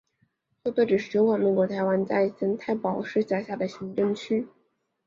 [0.63, 4.47] 旧埤里是中华民国台湾嘉义县太保市辖下的行政区。